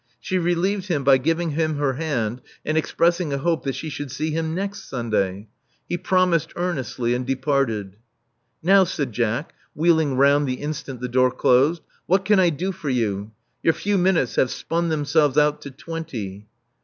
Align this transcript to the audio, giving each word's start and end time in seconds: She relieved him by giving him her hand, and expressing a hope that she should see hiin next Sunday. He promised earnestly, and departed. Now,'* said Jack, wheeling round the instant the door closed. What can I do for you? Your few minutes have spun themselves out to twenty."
She 0.19 0.39
relieved 0.39 0.87
him 0.87 1.03
by 1.03 1.19
giving 1.19 1.51
him 1.51 1.75
her 1.75 1.93
hand, 1.93 2.41
and 2.65 2.75
expressing 2.75 3.31
a 3.31 3.37
hope 3.37 3.63
that 3.65 3.75
she 3.75 3.87
should 3.91 4.09
see 4.11 4.31
hiin 4.33 4.55
next 4.55 4.89
Sunday. 4.89 5.47
He 5.87 5.95
promised 5.95 6.53
earnestly, 6.55 7.13
and 7.13 7.23
departed. 7.23 7.97
Now,'* 8.63 8.85
said 8.85 9.11
Jack, 9.11 9.53
wheeling 9.75 10.15
round 10.15 10.47
the 10.47 10.55
instant 10.55 11.01
the 11.01 11.07
door 11.07 11.29
closed. 11.29 11.83
What 12.07 12.25
can 12.25 12.39
I 12.39 12.49
do 12.49 12.71
for 12.71 12.89
you? 12.89 13.29
Your 13.61 13.73
few 13.75 13.95
minutes 13.99 14.37
have 14.37 14.49
spun 14.49 14.89
themselves 14.89 15.37
out 15.37 15.61
to 15.61 15.69
twenty." 15.69 16.47